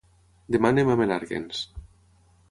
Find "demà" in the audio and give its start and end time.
0.55-0.69